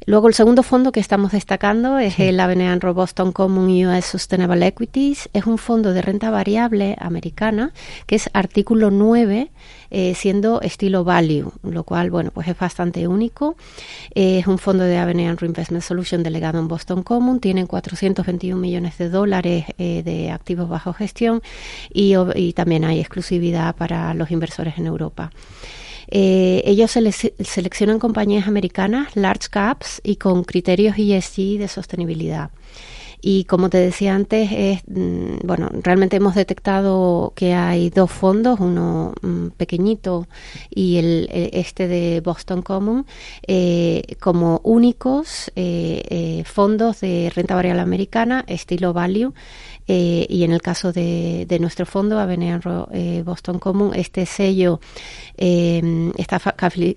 Luego 0.07 0.29
el 0.29 0.33
segundo 0.33 0.63
fondo 0.63 0.93
que 0.93 1.01
estamos 1.01 1.33
destacando 1.33 1.99
es 1.99 2.17
el 2.17 2.39
Avenean 2.39 2.79
Boston 2.79 3.33
Common 3.33 3.67
US 3.85 4.05
Sustainable 4.05 4.65
Equities. 4.65 5.27
Es 5.33 5.45
un 5.45 5.57
fondo 5.57 5.91
de 5.91 6.01
renta 6.01 6.31
variable 6.31 6.95
americana 6.97 7.73
que 8.05 8.15
es 8.15 8.29
artículo 8.31 8.89
9, 8.89 9.51
eh, 9.91 10.15
siendo 10.15 10.61
estilo 10.61 11.03
value, 11.03 11.51
lo 11.61 11.83
cual, 11.83 12.09
bueno, 12.09 12.31
pues 12.31 12.47
es 12.47 12.57
bastante 12.57 13.05
único. 13.09 13.57
Eh, 14.15 14.39
es 14.39 14.47
un 14.47 14.59
fondo 14.59 14.85
de 14.85 14.97
Avenean 14.97 15.35
Reinvestment 15.35 15.83
Solution 15.83 16.23
delegado 16.23 16.57
en 16.57 16.69
Boston 16.69 17.03
Common. 17.03 17.41
Tienen 17.41 17.67
421 17.67 18.61
millones 18.61 18.97
de 18.97 19.09
dólares 19.09 19.65
eh, 19.77 20.03
de 20.03 20.31
activos 20.31 20.69
bajo 20.69 20.93
gestión 20.93 21.41
y, 21.93 22.13
y 22.35 22.53
también 22.53 22.85
hay 22.85 23.01
exclusividad 23.01 23.75
para 23.75 24.13
los 24.13 24.31
inversores 24.31 24.77
en 24.77 24.85
Europa. 24.85 25.31
Eh, 26.09 26.61
ellos 26.65 26.91
seleccionan 26.91 27.99
compañías 27.99 28.47
americanas, 28.47 29.15
large 29.15 29.49
caps 29.49 30.01
y 30.03 30.15
con 30.15 30.43
criterios 30.43 30.95
ESG 30.97 31.59
de 31.59 31.67
sostenibilidad. 31.67 32.51
Y 33.19 33.45
como 33.45 33.69
te 33.69 33.79
decía 33.79 34.13
antes, 34.13 34.51
es, 34.53 34.83
mm, 34.87 35.39
bueno, 35.43 35.69
realmente 35.81 36.17
hemos 36.17 36.35
detectado 36.35 37.33
que 37.35 37.53
hay 37.53 37.89
dos 37.89 38.11
fondos, 38.11 38.59
uno 38.59 39.13
mm, 39.21 39.47
pequeñito 39.57 40.27
y 40.69 40.97
el, 40.97 41.27
este 41.31 41.87
de 41.87 42.21
Boston 42.21 42.61
Common, 42.61 43.05
eh, 43.47 44.03
como 44.19 44.61
únicos 44.63 45.51
eh, 45.55 46.43
fondos 46.45 47.01
de 47.01 47.31
renta 47.33 47.55
variable 47.55 47.81
americana, 47.81 48.45
estilo 48.47 48.93
value, 48.93 49.33
eh, 49.88 50.25
y 50.29 50.44
en 50.44 50.51
el 50.51 50.62
caso 50.62 50.91
de, 50.91 51.46
de 51.48 51.60
nuestro 51.60 51.86
fondo, 51.86 52.20
Avenean 52.20 52.62
eh, 52.91 53.24
Boston 53.25 53.60
Common, 53.60 53.96
este 53.96 54.25
sello, 54.25 54.79
eh, 55.38 56.12
esta 56.17 56.39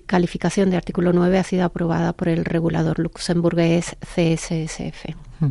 calificación 0.05 0.69
de 0.69 0.77
artículo 0.77 1.13
9 1.13 1.39
ha 1.39 1.43
sido 1.43 1.63
aprobada 1.63 2.13
por 2.13 2.27
el 2.27 2.43
regulador 2.43 2.99
luxemburgués 2.99 3.95
CSSF. 4.01 5.15
Hmm. 5.39 5.49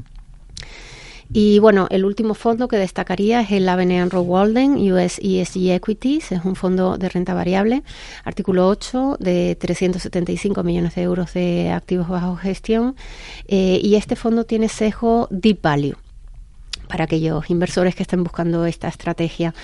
Y 1.32 1.60
bueno, 1.60 1.86
el 1.90 2.04
último 2.04 2.34
fondo 2.34 2.66
que 2.66 2.76
destacaría 2.76 3.40
es 3.40 3.52
el 3.52 3.68
Avenean 3.68 4.10
Walden 4.12 4.72
US 4.92 5.20
ESG 5.22 5.70
Equities, 5.70 6.32
es 6.32 6.44
un 6.44 6.56
fondo 6.56 6.98
de 6.98 7.08
renta 7.08 7.34
variable, 7.34 7.84
artículo 8.24 8.66
8 8.68 9.18
de 9.20 9.54
375 9.54 10.64
millones 10.64 10.96
de 10.96 11.02
euros 11.02 11.32
de 11.32 11.70
activos 11.70 12.08
bajo 12.08 12.34
gestión 12.34 12.96
y 13.46 13.94
este 13.94 14.16
fondo 14.16 14.44
tiene 14.44 14.68
sesgo 14.68 15.28
Deep 15.30 15.62
Value 15.62 15.96
para 16.90 17.04
aquellos 17.04 17.48
inversores 17.48 17.94
que 17.94 18.02
estén 18.02 18.24
buscando 18.24 18.66
esta 18.66 18.88
estrategia. 18.88 19.54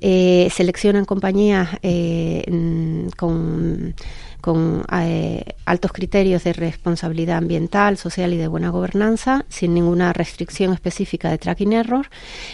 Eh, 0.00 0.48
seleccionan 0.50 1.04
compañías 1.04 1.68
eh, 1.82 2.42
mm, 2.50 3.08
con 3.16 3.94
con 4.40 4.84
eh, 4.92 5.44
altos 5.64 5.92
criterios 5.92 6.44
de 6.44 6.52
responsabilidad 6.52 7.38
ambiental, 7.38 7.96
social 7.96 8.32
y 8.34 8.36
de 8.36 8.48
buena 8.48 8.70
gobernanza, 8.70 9.44
sin 9.48 9.74
ninguna 9.74 10.12
restricción 10.12 10.72
específica 10.72 11.30
de 11.30 11.38
tracking 11.38 11.72
error. 11.72 12.08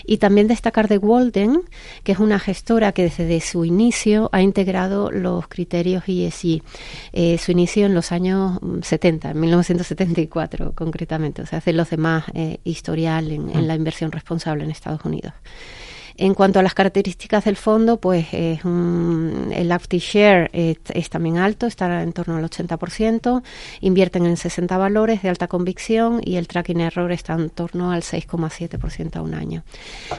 Y 0.05 0.19
también 0.19 0.49
destacar 0.49 0.89
de 0.89 0.99
Walden, 0.99 1.63
que 2.03 2.13
es 2.13 2.19
una 2.19 2.39
gestora 2.39 2.93
que 2.93 3.05
desde 3.05 3.41
su 3.41 3.65
inicio 3.65 4.29
ha 4.33 4.43
integrado 4.43 5.11
los 5.11 5.49
criterios 5.49 6.05
ESG. 6.07 6.63
Eh, 7.13 7.39
su 7.39 7.53
inicio 7.53 7.87
en 7.87 7.95
los 7.95 8.13
años 8.13 8.59
70, 8.83 9.31
en 9.31 9.41
1974 9.41 10.73
concretamente, 10.75 11.43
o 11.43 11.47
sea, 11.47 11.59
hace 11.59 11.73
los 11.73 11.91
demás 11.91 12.25
eh, 12.35 12.59
historial 12.65 13.31
en, 13.31 13.51
en 13.51 13.65
mm. 13.65 13.67
la 13.67 13.75
inversión 13.75 14.13
responsable 14.13 14.65
en 14.65 14.71
Estados 14.71 15.05
Unidos. 15.05 15.33
En 16.19 16.35
cuanto 16.35 16.59
a 16.59 16.63
las 16.63 16.75
características 16.75 17.45
del 17.45 17.57
fondo, 17.57 17.99
pues 17.99 18.27
es 18.33 18.65
el 18.65 19.73
active 19.73 20.01
share 20.01 20.51
es, 20.53 21.11
también 21.11 21.39
alto, 21.39 21.67
está 21.67 22.03
en 22.03 22.13
torno 22.13 22.37
al 22.37 22.45
80%, 22.45 23.43
invierten 23.81 24.27
en 24.27 24.37
60 24.37 24.77
valores 24.79 25.23
de 25.23 25.29
alta 25.29 25.49
convicción 25.49 26.21
y 26.25 26.37
el 26.37 26.49
tracking 26.49 26.81
error 26.81 27.13
está 27.13 27.35
en 27.35 27.51
torno 27.51 27.93
al 27.93 28.03
6,7% 28.03 29.17
a 29.17 29.23
un 29.23 29.35
año. 29.35 29.63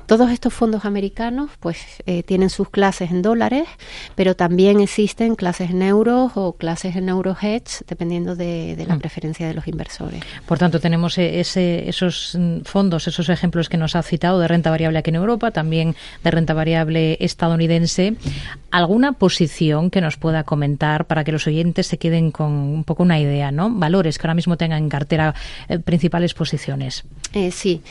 Todos 0.05 0.31
estos 0.31 0.53
fondos 0.53 0.85
americanos 0.85 1.51
pues 1.59 1.79
eh, 2.05 2.23
tienen 2.23 2.49
sus 2.49 2.69
clases 2.69 3.11
en 3.11 3.21
dólares, 3.21 3.67
pero 4.15 4.35
también 4.35 4.79
existen 4.79 5.35
clases 5.35 5.71
en 5.71 5.81
euros 5.81 6.33
o 6.35 6.53
clases 6.53 6.95
en 6.95 7.09
euro 7.09 7.35
hedge, 7.39 7.83
dependiendo 7.87 8.35
de, 8.35 8.75
la 8.87 8.95
mm. 8.95 8.99
preferencia 8.99 9.47
de 9.47 9.53
los 9.53 9.67
inversores. 9.67 10.23
Por 10.45 10.57
tanto, 10.57 10.79
tenemos 10.79 11.17
e, 11.17 11.39
ese, 11.39 11.87
esos 11.89 12.37
mm, 12.37 12.61
fondos, 12.63 13.07
esos 13.07 13.29
ejemplos 13.29 13.69
que 13.69 13.77
nos 13.77 13.95
ha 13.95 14.03
citado 14.03 14.39
de 14.39 14.47
renta 14.47 14.69
variable 14.69 14.99
aquí 14.99 15.09
en 15.09 15.15
Europa, 15.15 15.51
también 15.51 15.86
de 16.23 16.31
renta 16.31 16.53
variable 16.53 17.17
estadounidense. 17.19 18.15
¿Alguna 18.71 19.13
posición 19.13 19.89
que 19.89 20.01
nos 20.01 20.17
pueda 20.17 20.43
comentar 20.43 21.05
para 21.05 21.23
que 21.23 21.31
los 21.31 21.47
oyentes 21.47 21.87
se 21.87 21.97
queden 21.97 22.31
con 22.31 22.51
un 22.51 22.83
poco 22.83 23.03
una 23.03 23.19
idea, 23.19 23.51
¿no? 23.51 23.69
Valores 23.69 24.17
que 24.17 24.27
ahora 24.27 24.35
mismo 24.35 24.57
tengan 24.57 24.83
en 24.83 24.89
cartera 24.89 25.33
eh, 25.69 25.79
principales 25.79 26.33
posiciones. 26.33 27.03
Eh, 27.33 27.51
sí. 27.51 27.81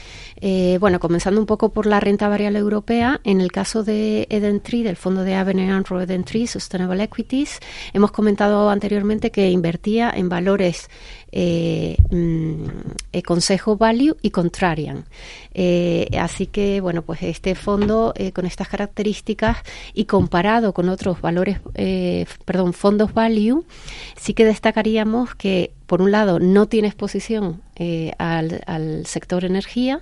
Eh, 0.41 0.77
bueno, 0.81 1.01
comenzando 1.01 1.41
un 1.41 1.47
poco 1.47 1.71
por 1.71 1.87
la 1.87 1.99
renta 1.99 2.29
variable 2.29 2.59
europea, 2.59 3.21
en 3.25 3.41
el 3.41 3.51
caso 3.51 3.85
de 3.85 4.27
Eden 4.29 4.61
Tree, 4.61 4.83
del 4.83 4.97
fondo 4.97 5.23
de 5.23 5.35
Avenue 5.35 5.71
Andro 5.71 6.01
Eden 6.01 6.25
Tree 6.25 6.47
Sustainable 6.47 7.03
Equities, 7.03 7.61
hemos 7.95 8.13
comentado 8.13 8.69
anteriormente 8.69 9.31
que 9.31 9.51
invertía 9.51 10.13
en 10.15 10.29
valores 10.29 10.91
eh, 11.33 11.97
mm, 13.21 13.27
Consejo 13.27 13.77
Value 13.77 14.17
y 14.23 14.31
Contrarian. 14.31 15.05
Eh, 15.55 16.09
así 16.21 16.47
que, 16.47 16.81
bueno, 16.81 17.03
pues 17.03 17.23
este 17.23 17.55
fondo 17.55 18.13
eh, 18.17 18.33
con 18.33 18.47
estas 18.47 18.69
características 18.69 19.59
y 19.95 20.05
comparado 20.05 20.73
con 20.73 20.89
otros 20.89 21.21
valores, 21.21 21.61
eh, 21.75 22.27
perdón, 22.45 22.73
fondos 22.73 23.15
Value, 23.15 23.65
sí 24.17 24.35
que 24.35 24.45
destacaríamos 24.45 25.35
que, 25.35 25.73
por 25.87 26.03
un 26.03 26.11
lado, 26.11 26.39
no 26.39 26.67
tiene 26.67 26.89
exposición 26.89 27.63
al, 28.19 28.63
al, 28.67 29.07
sector 29.07 29.45
energía 29.45 30.01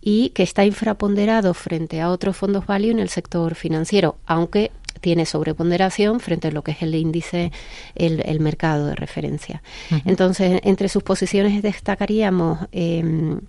y 0.00 0.30
que 0.30 0.42
está 0.42 0.64
infraponderado 0.64 1.52
frente 1.54 2.00
a 2.00 2.10
otros 2.10 2.36
fondos 2.36 2.66
Value 2.66 2.90
en 2.90 3.00
el 3.00 3.08
sector 3.08 3.54
financiero, 3.54 4.16
aunque 4.26 4.70
tiene 5.00 5.26
sobreponderación 5.26 6.20
frente 6.20 6.48
a 6.48 6.50
lo 6.50 6.62
que 6.62 6.72
es 6.72 6.82
el 6.82 6.94
índice, 6.94 7.52
el, 7.94 8.40
mercado 8.40 8.86
de 8.86 8.94
referencia. 8.94 9.62
Entonces, 10.04 10.60
entre 10.64 10.88
sus 10.88 11.02
posiciones 11.02 11.62
destacaríamos 11.62 12.66
em, 12.72 13.40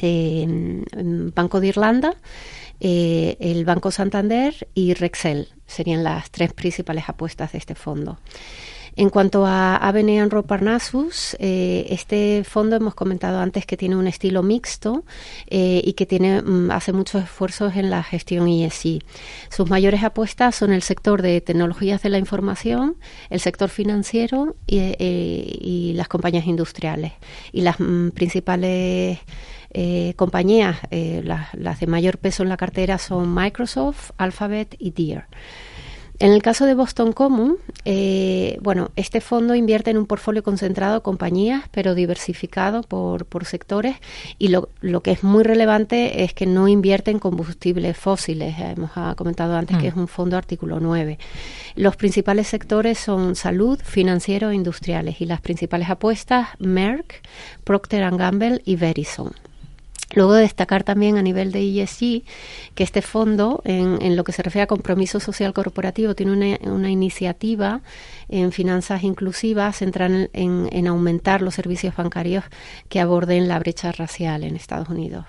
em, 0.00 0.84
Banco 1.34 1.60
de 1.60 1.68
Irlanda, 1.68 2.14
eh, 2.80 3.36
el 3.40 3.64
Banco 3.64 3.90
Santander 3.90 4.68
y 4.74 4.94
Rexel. 4.94 5.48
Serían 5.66 6.04
las 6.04 6.30
tres 6.30 6.52
principales 6.52 7.04
apuestas 7.08 7.52
de 7.52 7.58
este 7.58 7.74
fondo. 7.74 8.18
En 8.96 9.10
cuanto 9.10 9.44
a 9.44 9.76
Avenue 9.76 10.28
Parnassus, 10.44 11.36
eh, 11.40 11.86
este 11.90 12.44
fondo 12.44 12.76
hemos 12.76 12.94
comentado 12.94 13.40
antes 13.40 13.66
que 13.66 13.76
tiene 13.76 13.96
un 13.96 14.06
estilo 14.06 14.44
mixto 14.44 15.04
eh, 15.48 15.82
y 15.84 15.94
que 15.94 16.06
tiene 16.06 16.42
mm, 16.42 16.70
hace 16.70 16.92
muchos 16.92 17.24
esfuerzos 17.24 17.74
en 17.74 17.90
la 17.90 18.04
gestión 18.04 18.46
ESG. 18.46 19.00
Sus 19.50 19.68
mayores 19.68 20.04
apuestas 20.04 20.54
son 20.54 20.72
el 20.72 20.82
sector 20.82 21.22
de 21.22 21.40
tecnologías 21.40 22.02
de 22.02 22.08
la 22.10 22.18
información, 22.18 22.96
el 23.30 23.40
sector 23.40 23.68
financiero 23.68 24.54
y, 24.66 24.78
eh, 24.78 25.92
las 25.96 26.06
compañías 26.06 26.46
industriales. 26.46 27.12
Y 27.52 27.62
las 27.62 27.80
mm, 27.80 28.10
principales 28.10 29.18
compañías, 30.14 30.76
las, 30.92 31.52
las 31.52 31.80
de 31.80 31.88
mayor 31.88 32.18
peso 32.18 32.44
en 32.44 32.48
la 32.48 32.56
cartera 32.56 32.96
son 32.96 33.34
Microsoft, 33.34 34.12
Alphabet 34.18 34.76
y 34.78 34.92
Deere. 34.92 35.24
En 36.20 36.30
el 36.30 36.42
caso 36.42 36.64
de 36.64 36.74
Boston 36.74 37.12
Common, 37.12 37.56
eh, 37.84 38.56
bueno, 38.62 38.92
este 38.94 39.20
fondo 39.20 39.56
invierte 39.56 39.90
en 39.90 39.98
un 39.98 40.06
portfolio 40.06 40.44
concentrado 40.44 40.94
de 40.94 41.00
compañías, 41.00 41.64
pero 41.72 41.96
diversificado 41.96 42.82
por, 42.82 43.26
por 43.26 43.46
sectores. 43.46 43.96
Y 44.38 44.48
lo, 44.48 44.68
lo, 44.80 45.02
que 45.02 45.10
es 45.10 45.24
muy 45.24 45.42
relevante 45.42 46.22
es 46.22 46.32
que 46.32 46.46
no 46.46 46.68
invierte 46.68 47.10
en 47.10 47.18
combustibles 47.18 47.96
fósiles. 47.96 48.54
Hemos 48.60 48.92
comentado 49.16 49.56
antes 49.56 49.76
que 49.78 49.86
mm. 49.86 49.88
es 49.88 49.96
un 49.96 50.08
fondo 50.08 50.36
artículo 50.36 50.78
9. 50.78 51.18
Los 51.74 51.96
principales 51.96 52.46
sectores 52.46 52.98
son 52.98 53.34
salud, 53.34 53.80
financiero 53.82 54.50
e 54.50 54.54
industriales. 54.54 55.20
Y 55.20 55.26
las 55.26 55.40
principales 55.40 55.90
apuestas, 55.90 56.48
Merck, 56.60 57.22
Procter 57.64 58.08
Gamble 58.16 58.62
y 58.64 58.76
Verizon. 58.76 59.32
Luego 60.14 60.34
destacar 60.34 60.84
también 60.84 61.16
a 61.16 61.22
nivel 61.22 61.52
de 61.52 61.82
ESG 61.82 62.22
que 62.74 62.84
este 62.84 63.02
fondo, 63.02 63.60
en, 63.64 64.16
lo 64.16 64.24
que 64.24 64.32
se 64.32 64.42
refiere 64.42 64.64
a 64.64 64.66
compromiso 64.66 65.20
social 65.20 65.52
corporativo, 65.52 66.14
tiene 66.14 66.58
una, 66.62 66.90
iniciativa 66.90 67.80
en 68.28 68.52
finanzas 68.52 69.02
inclusivas 69.02 69.76
centrada 69.76 70.28
en, 70.32 70.86
aumentar 70.86 71.42
los 71.42 71.54
servicios 71.54 71.96
bancarios 71.96 72.44
que 72.88 73.00
aborden 73.00 73.48
la 73.48 73.58
brecha 73.58 73.92
racial 73.92 74.44
en 74.44 74.56
Estados 74.56 74.88
Unidos. 74.88 75.24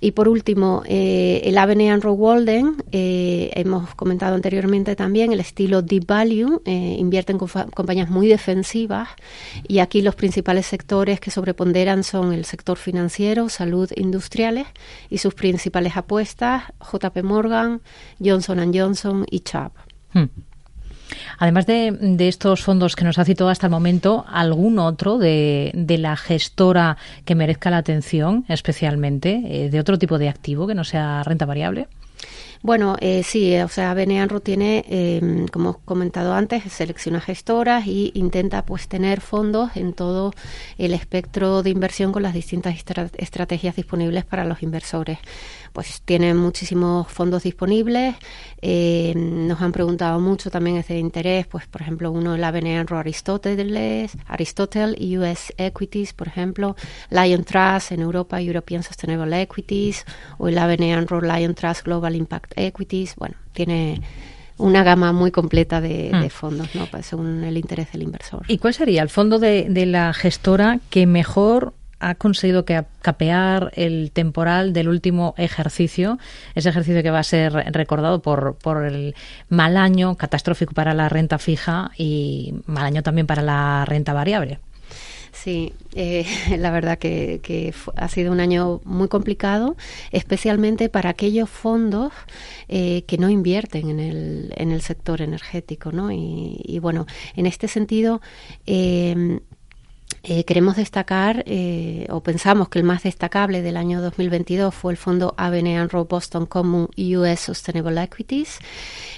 Y 0.00 0.12
por 0.12 0.28
último, 0.28 0.82
eh, 0.86 1.40
el 1.44 1.56
ABN 1.56 1.90
Anro 1.90 2.12
Walden, 2.12 2.76
eh, 2.92 3.50
hemos 3.54 3.94
comentado 3.94 4.34
anteriormente 4.34 4.94
también 4.94 5.32
el 5.32 5.40
estilo 5.40 5.80
Deep 5.80 6.06
Value, 6.06 6.60
eh, 6.66 6.96
invierte 6.98 7.32
en 7.32 7.38
compañías 7.38 8.10
muy 8.10 8.28
defensivas 8.28 9.08
y 9.66 9.78
aquí 9.78 10.02
los 10.02 10.14
principales 10.14 10.66
sectores 10.66 11.18
que 11.18 11.30
sobreponderan 11.30 12.04
son 12.04 12.32
el 12.32 12.44
sector 12.44 12.76
financiero, 12.76 13.48
salud, 13.48 13.90
industriales 13.96 14.66
y 15.08 15.18
sus 15.18 15.34
principales 15.34 15.96
apuestas, 15.96 16.64
JP 16.80 17.22
Morgan, 17.22 17.80
Johnson 18.22 18.72
Johnson 18.74 19.24
y 19.30 19.40
Chubb. 19.40 19.72
Hmm. 20.12 20.26
Además 21.38 21.66
de, 21.66 22.16
estos 22.20 22.62
fondos 22.62 22.96
que 22.96 23.04
nos 23.04 23.18
ha 23.18 23.24
citado 23.24 23.50
hasta 23.50 23.66
el 23.66 23.70
momento, 23.70 24.24
¿algún 24.28 24.78
otro 24.78 25.18
de, 25.18 25.72
la 25.98 26.16
gestora 26.16 26.96
que 27.24 27.34
merezca 27.34 27.70
la 27.70 27.78
atención 27.78 28.44
especialmente, 28.48 29.42
eh, 29.44 29.70
de 29.70 29.80
otro 29.80 29.98
tipo 29.98 30.18
de 30.18 30.28
activo 30.28 30.66
que 30.66 30.74
no 30.74 30.84
sea 30.84 31.22
renta 31.22 31.46
variable? 31.46 31.88
Bueno, 32.66 32.96
eh, 33.00 33.22
sí, 33.22 33.56
o 33.58 33.68
sea, 33.68 33.94
Beneanro 33.94 34.40
tiene, 34.40 34.84
em, 34.88 35.46
como 35.46 35.70
he 35.70 35.84
comentado 35.84 36.34
antes, 36.34 36.64
selecciona 36.72 37.20
gestoras 37.20 37.86
y 37.86 38.10
intenta 38.14 38.64
pues 38.66 38.88
tener 38.88 39.20
fondos 39.20 39.76
en 39.76 39.92
todo 39.92 40.32
el 40.76 40.92
espectro 40.92 41.62
de 41.62 41.70
inversión 41.70 42.10
con 42.10 42.24
las 42.24 42.34
distintas 42.34 42.74
estrategias 43.18 43.76
disponibles 43.76 44.24
para 44.24 44.44
los 44.44 44.64
inversores 44.64 45.18
pues 45.76 46.00
tienen 46.06 46.38
muchísimos 46.38 47.06
fondos 47.06 47.42
disponibles. 47.42 48.16
Eh, 48.62 49.12
nos 49.14 49.60
han 49.60 49.72
preguntado 49.72 50.18
mucho 50.20 50.50
también 50.50 50.78
ese 50.78 50.98
interés, 50.98 51.46
pues 51.46 51.66
por 51.66 51.82
ejemplo 51.82 52.10
uno 52.10 52.34
el 52.34 52.42
Avenue 52.44 52.82
Aristóteles, 52.88 54.12
Aristotle 54.26 54.96
US 55.18 55.52
Equities, 55.58 56.14
por 56.14 56.28
ejemplo, 56.28 56.76
Lion 57.10 57.44
Trust 57.44 57.92
en 57.92 58.00
Europa, 58.00 58.40
European 58.40 58.82
Sustainable 58.82 59.42
Equities, 59.42 60.06
o 60.38 60.48
el 60.48 60.56
Avenue 60.56 60.96
Lion 61.20 61.54
Trust 61.54 61.84
Global 61.84 62.16
Impact 62.16 62.55
Equities. 62.56 63.14
Bueno, 63.16 63.36
tiene 63.52 64.00
una 64.58 64.82
gama 64.82 65.12
muy 65.12 65.30
completa 65.30 65.80
de, 65.80 66.10
hmm. 66.12 66.28
fondos, 66.30 66.74
¿no? 66.74 66.86
Pues 66.86 67.06
según 67.06 67.44
el 67.44 67.56
interés 67.56 67.92
del 67.92 68.02
inversor. 68.02 68.42
¿Y 68.48 68.58
cuál 68.58 68.74
sería 68.74 69.02
el 69.02 69.10
fondo 69.10 69.38
de, 69.38 69.66
de 69.68 69.86
la 69.86 70.12
gestora 70.14 70.80
que 70.90 71.06
mejor 71.06 71.74
ha 71.98 72.14
conseguido 72.14 72.64
capear 73.00 73.72
el 73.74 74.10
temporal 74.12 74.72
del 74.72 74.88
último 74.88 75.34
ejercicio, 75.38 76.18
ese 76.54 76.68
ejercicio 76.68 77.02
que 77.02 77.10
va 77.10 77.20
a 77.20 77.24
ser 77.24 77.52
recordado 77.52 78.20
por, 78.20 78.56
por 78.56 78.84
el 78.84 79.14
mal 79.48 79.76
año 79.76 80.16
catastrófico 80.16 80.74
para 80.74 80.92
la 80.94 81.08
renta 81.08 81.38
fija 81.38 81.90
y 81.96 82.54
mal 82.66 82.84
año 82.84 83.02
también 83.02 83.26
para 83.26 83.42
la 83.42 83.84
renta 83.86 84.12
variable. 84.12 84.60
Sí, 85.36 85.74
eh, 85.94 86.24
la 86.58 86.70
verdad 86.70 86.98
que, 86.98 87.74
ha 87.96 88.08
sido 88.08 88.32
un 88.32 88.40
año 88.40 88.80
muy 88.84 89.08
complicado, 89.08 89.76
especialmente 90.10 90.88
para 90.88 91.10
aquellos 91.10 91.50
fondos 91.50 92.12
eh, 92.68 93.02
que 93.06 93.18
no 93.18 93.28
invierten 93.28 93.90
en 93.90 94.00
el, 94.00 94.54
en 94.56 94.72
el 94.72 94.80
sector 94.80 95.20
energético, 95.20 95.92
¿no? 95.92 96.10
Y, 96.10 96.60
y 96.64 96.78
bueno, 96.78 97.06
en 97.36 97.46
este 97.46 97.68
sentido, 97.68 98.22
eh, 98.66 99.40
eh, 100.28 100.42
queremos 100.44 100.74
destacar, 100.74 101.44
eh, 101.46 102.06
o 102.10 102.20
pensamos 102.20 102.68
que 102.68 102.80
el 102.80 102.84
más 102.84 103.04
destacable 103.04 103.62
del 103.62 103.76
año 103.76 104.02
2022 104.02 104.74
fue 104.74 104.92
el 104.92 104.96
fondo 104.96 105.34
ABN 105.36 105.76
AMRO 105.76 106.04
Boston 106.06 106.46
Common 106.46 106.88
US 106.96 107.38
Sustainable 107.40 108.02
Equities. 108.02 108.58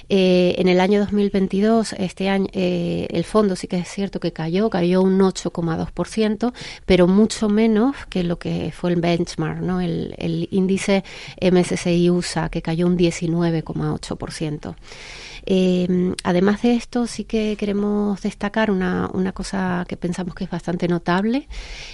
Eh, 0.07 0.53
en 0.59 0.67
el 0.67 0.79
año 0.79 0.99
2022, 0.99 1.93
este 1.93 2.29
año, 2.29 2.47
el 2.53 3.23
fondo 3.23 3.55
sí 3.55 3.67
que 3.67 3.77
es 3.77 3.87
cierto 3.87 4.19
que 4.19 4.33
cayó, 4.33 4.69
cayó 4.69 5.01
un 5.01 5.19
8,2%, 5.19 6.53
pero 6.85 7.07
mucho 7.07 7.49
menos 7.49 7.95
que 8.09 8.23
lo 8.23 8.37
que 8.37 8.71
fue 8.71 8.91
el 8.91 9.01
benchmark, 9.01 9.61
¿no? 9.61 9.81
el 9.81 10.47
índice 10.51 11.03
MSCI 11.41 12.11
USA, 12.11 12.49
que 12.49 12.61
cayó 12.61 12.85
un 12.85 12.97
19,8%. 12.97 14.75
Eh, 15.51 16.13
además 16.23 16.61
de 16.61 16.75
esto, 16.75 17.07
sí 17.07 17.23
que 17.23 17.55
queremos 17.57 18.21
destacar 18.21 18.69
una, 18.69 19.09
una, 19.15 19.31
cosa 19.31 19.83
que 19.89 19.97
pensamos 19.97 20.35
que 20.35 20.43
es 20.43 20.49
bastante 20.51 20.87
notable, 20.87 21.47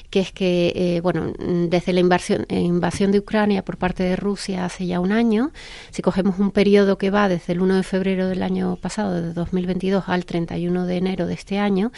que 0.09 0.19
es 0.19 0.33
que, 0.33 0.73
eh, 0.75 0.99
bueno, 0.99 1.31
desde 1.69 1.93
la 1.93 2.01
invasión, 2.01 3.11
de 3.11 3.19
Ucrania 3.19 3.63
por 3.63 3.77
parte 3.77 4.03
de 4.03 4.17
Rusia 4.17 4.65
hace 4.65 4.85
ya 4.87 4.99
un 4.99 5.13
año, 5.13 5.53
si 5.91 6.01
cogemos 6.01 6.37
un 6.37 6.51
periodo 6.51 6.97
que 6.97 7.11
va 7.11 7.29
desde 7.29 7.53
el 7.53 7.61
1 7.61 7.77
de 7.77 7.83
febrero 7.83 8.27
del 8.27 8.43
año 8.43 8.75
pasado, 8.75 9.21
de 9.21 9.31
2022, 9.31 10.03
al 10.07 10.25
31 10.25 10.85
de 10.85 10.97
enero 10.97 11.25
de 11.25 11.35
este 11.35 11.57
año, 11.57 11.93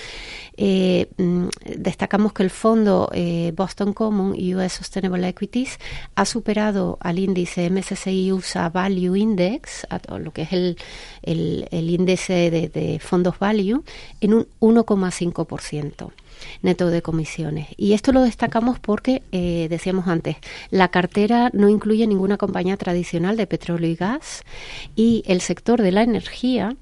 eh, 0.57 1.09
destacamos 1.77 2.34
que 2.34 2.43
el 2.43 2.50
fondo 2.50 3.10
eh, 3.13 3.53
Boston 3.55 3.93
Common 3.93 4.31
US 4.55 4.74
Sustainable 4.74 5.27
Equities 5.27 5.79
ha 6.15 6.25
superado 6.25 6.98
al 7.01 7.19
índice 7.19 7.69
MSCI 7.69 8.31
USA 8.31 8.69
Value 8.69 9.15
Index, 9.15 9.88
lo 10.19 10.31
que 10.31 10.43
es 10.43 10.53
el 10.53 10.77
el, 11.27 11.89
índice 11.89 12.51
de, 12.51 13.00
fondos 13.00 13.39
value 13.39 13.84
en 14.22 14.34
un 14.34 14.48
1,5% 14.60 16.11
neto 16.61 16.90
de 16.90 17.01
comisiones. 17.01 17.68
Y 17.77 17.94
esto 17.94 18.11
lo 18.11 18.22
destacamos 18.22 18.79
porque, 18.79 19.24
eh, 19.31 19.68
decíamos 19.70 20.07
antes, 20.07 20.37
la 20.70 20.90
cartera 20.90 21.50
no 21.53 21.68
incluye 21.68 22.05
ninguna 22.05 22.37
compañía 22.37 22.77
tradicional 22.77 23.37
de 23.37 23.48
petróleo 23.48 23.90
y 23.90 23.96
gas 23.96 24.44
y 24.96 25.24
el 25.25 25.42
sector 25.42 25.81
de 25.81 25.92
la 25.92 26.03
energía 26.03 26.75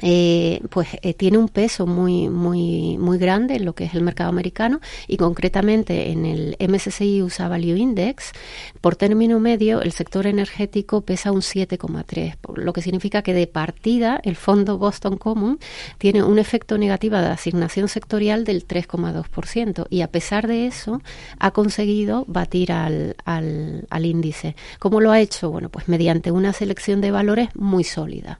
eh, 0.00 0.60
pues 0.70 0.88
eh, 1.02 1.14
tiene 1.14 1.38
un 1.38 1.48
peso 1.48 1.86
muy 1.86 2.28
muy 2.28 2.96
muy 2.98 3.18
grande 3.18 3.56
en 3.56 3.64
lo 3.64 3.74
que 3.74 3.84
es 3.84 3.94
el 3.94 4.02
mercado 4.02 4.30
americano 4.30 4.80
y 5.08 5.16
concretamente 5.16 6.10
en 6.10 6.24
el 6.24 6.56
MSCI 6.60 7.22
USA 7.22 7.48
Value 7.48 7.76
Index 7.76 8.32
por 8.80 8.94
término 8.94 9.40
medio 9.40 9.82
el 9.82 9.92
sector 9.92 10.26
energético 10.26 11.00
pesa 11.00 11.32
un 11.32 11.40
7,3 11.40 12.36
lo 12.54 12.72
que 12.72 12.82
significa 12.82 13.22
que 13.22 13.34
de 13.34 13.48
partida 13.48 14.20
el 14.22 14.36
fondo 14.36 14.78
Boston 14.78 15.16
Common 15.16 15.58
tiene 15.98 16.22
un 16.22 16.38
efecto 16.38 16.78
negativo 16.78 17.16
de 17.16 17.26
asignación 17.26 17.88
sectorial 17.88 18.44
del 18.44 18.66
3,2% 18.68 19.86
y 19.90 20.02
a 20.02 20.08
pesar 20.08 20.46
de 20.46 20.66
eso 20.66 21.02
ha 21.40 21.50
conseguido 21.50 22.24
batir 22.28 22.70
al, 22.70 23.16
al, 23.24 23.86
al 23.90 24.06
índice 24.06 24.54
¿cómo 24.78 25.00
lo 25.00 25.10
ha 25.10 25.20
hecho? 25.20 25.50
bueno 25.50 25.70
pues 25.70 25.88
mediante 25.88 26.30
una 26.30 26.52
selección 26.52 27.00
de 27.00 27.10
valores 27.10 27.48
muy 27.56 27.82
sólida 27.82 28.38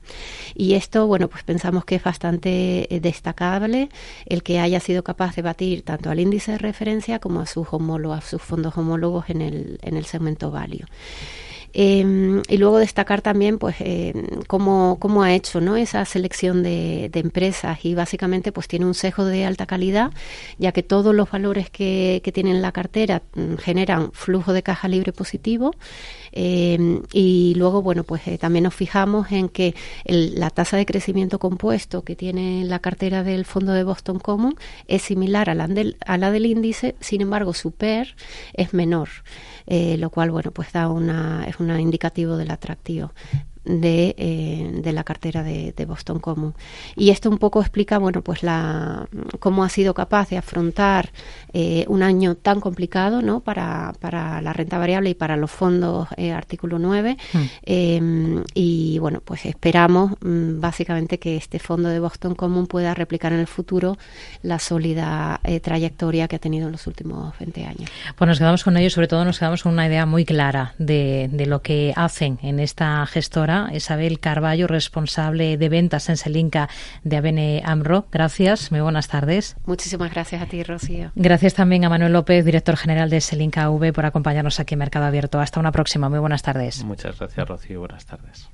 y 0.55 0.75
esto 0.75 1.07
bueno 1.09 1.27
pues 1.29 1.48
pensamos 1.49 1.87
que 1.87 1.95
es 1.95 2.03
bastante 2.03 2.95
eh, 2.95 3.01
destacable 3.01 3.89
el 4.27 4.43
que 4.43 4.61
haya 4.61 4.81
sido 4.81 5.03
capaz 5.03 5.35
de 5.35 5.41
batir 5.41 5.81
tanto 5.81 6.11
al 6.11 6.21
índice 6.21 6.53
de 6.53 6.59
referencia 6.59 7.21
como 7.21 7.41
a 7.41 7.47
sus 7.47 7.67
fondos 7.67 8.77
homólogos 8.77 9.31
en 9.31 9.41
el, 9.41 9.79
en 9.81 9.97
el 9.97 10.05
segmento 10.05 10.51
value. 10.51 10.85
Em, 11.81 12.43
y 12.49 12.57
luego 12.57 12.79
destacar 12.79 13.23
también 13.23 13.57
pues 13.57 13.77
eh, 13.79 14.13
cómo, 14.49 14.97
cómo, 14.99 15.23
ha 15.23 15.33
hecho 15.33 15.61
¿no? 15.61 15.77
esa 15.77 16.05
selección 16.05 16.65
de, 16.65 17.09
empresas. 17.15 17.85
Y 17.85 17.95
básicamente 17.95 18.51
pues 18.51 18.67
tiene 18.67 18.85
un 18.85 18.95
sesgo 18.95 19.25
de 19.25 19.45
alta 19.45 19.65
calidad 19.65 20.11
ya 20.59 20.73
que 20.73 20.83
todos 20.83 21.15
los 21.15 21.31
valores 21.31 21.71
que, 21.71 22.21
que 22.25 22.33
tienen 22.33 22.63
la 22.63 22.73
cartera 22.73 23.23
mm, 23.37 23.55
generan 23.59 24.11
flujo 24.11 24.53
de 24.53 24.65
caja 24.65 24.89
libre 24.89 25.13
positivo. 25.13 25.71
Em, 26.33 27.03
y 27.13 27.55
luego 27.57 27.81
bueno 27.81 28.03
pues 28.03 28.27
eh, 28.27 28.39
también 28.39 28.65
nos 28.65 28.75
fijamos 28.75 29.31
en 29.31 29.49
que 29.49 29.75
la 30.05 30.51
tasa 30.51 30.77
de 30.77 30.85
crecimiento 30.85 31.39
compuesto 31.39 32.03
que 32.03 32.17
tiene 32.17 32.65
la 32.65 32.81
cartera 32.81 33.23
del 33.23 33.45
fondo 33.45 33.73
de 33.73 33.85
Boston 33.85 34.19
Common 34.19 34.57
es 34.89 35.03
similar 35.03 35.49
a 35.49 35.55
la 35.55 35.69
del, 35.69 35.97
a 36.05 36.19
la 36.19 36.33
del 36.33 36.47
índice 36.47 36.97
sin 37.01 37.21
embargo 37.21 37.55
su 37.55 37.71
PER 37.71 38.17
es 38.53 38.75
menor. 38.75 39.09
Eh, 39.71 39.99
lo 39.99 40.09
cual 40.09 40.31
bueno 40.31 40.51
pues 40.51 40.73
da 40.73 40.89
una 40.89 41.45
es 41.47 41.61
indicativo 41.77 42.37
del 42.37 42.51
atractivo 42.51 43.13
de, 43.69 44.15
eh, 44.17 44.81
de 44.83 44.93
la 44.93 45.05
cartera 45.05 45.43
de, 45.43 45.73
Boston 45.87 46.19
Common. 46.19 46.55
Y 46.97 47.11
esto 47.11 47.31
un 47.31 47.39
poco 47.39 47.61
explica, 47.61 47.99
bueno, 47.99 48.23
pues 48.23 48.43
la, 48.43 49.09
cómo 49.39 49.65
ha 49.65 49.69
sido 49.69 49.95
capaz 49.95 50.29
de 50.29 50.37
afrontar 50.37 51.11
eh, 51.53 51.85
un 51.89 52.03
año 52.03 52.35
tan 52.35 52.61
complicado, 52.61 53.23
¿no? 53.23 53.41
Para, 53.41 53.95
para 54.01 54.43
la 54.43 54.53
renta 54.53 54.77
variable 54.79 55.11
y 55.11 55.15
para 55.15 55.37
los 55.37 55.51
fondos 55.51 56.09
eh, 56.17 56.33
artículo 56.33 56.79
9. 56.79 57.17
Hmm. 57.33 57.43
Em, 57.63 58.45
y 58.55 58.99
bueno, 58.99 59.23
pues 59.25 59.47
esperamos 59.47 60.13
mm, 60.21 60.61
básicamente 60.61 61.19
que 61.19 61.37
este 61.37 61.59
fondo 61.59 61.89
de 61.89 62.01
Boston 62.01 62.35
Common 62.35 62.67
pueda 62.67 62.93
replicar 62.95 63.33
en 63.33 63.41
el 63.41 63.47
futuro 63.47 63.97
la 64.43 64.59
sólida 64.59 65.41
trayectoria 65.63 66.29
que 66.29 66.37
ha 66.37 66.39
tenido 66.39 66.67
en 66.67 66.73
los 66.73 66.87
últimos 66.87 67.39
20 67.39 67.65
años. 67.65 67.91
Pues 68.17 68.29
nos 68.29 68.39
quedamos 68.39 68.65
con 68.65 68.77
ello, 68.77 68.91
sobre 68.91 69.09
todo 69.09 69.25
nos 69.25 69.39
quedamos 69.39 69.63
con 69.63 69.73
una 69.73 69.87
idea 69.87 70.07
muy 70.07 70.25
clara 70.25 70.75
de, 70.79 71.31
de 71.33 71.47
lo 71.47 71.63
que 71.63 71.93
hacen 71.97 72.39
en 72.43 72.61
esta 72.61 73.07
gestora 73.07 73.58
Isabel 73.73 74.21
Carballo, 74.21 74.67
responsable 74.67 75.57
de 75.57 75.69
ventas 75.69 76.09
en 76.09 76.17
Selinca 76.17 76.69
de 77.03 77.17
ABN 77.17 77.63
AMRO. 77.65 78.07
Gracias, 78.13 78.71
muy 78.71 78.81
buenas 78.81 79.09
tardes. 79.09 79.57
Muchísimas 79.67 80.13
gracias 80.13 80.43
a 80.43 80.47
ti, 80.47 80.63
Rocío. 80.63 81.13
Gracias 81.15 81.55
también 81.55 81.85
a 81.85 81.89
Manuel 81.89 82.13
López, 82.13 82.45
director 82.45 82.77
general 82.77 83.11
de 83.11 83.21
Selinca 83.21 83.71
V, 83.71 83.93
por 83.93 84.07
acompañarnos 84.07 84.61
aquí 84.61 84.75
en 84.75 84.81
Mercado 84.81 85.07
Abierto. 85.07 85.41
Hasta 85.41 85.61
una 85.61 85.73
próxima, 85.73 86.09
muy 86.09 86.19
buenas 86.19 86.43
tardes. 86.43 86.85
Muchas 86.85 87.19
gracias, 87.19 87.49
Rocío, 87.49 87.81
buenas 87.81 88.07
tardes. 88.07 88.49